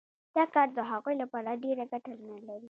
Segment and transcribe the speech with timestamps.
[0.35, 2.59] دا کار د هغوی لپاره ډېره ګټه نلري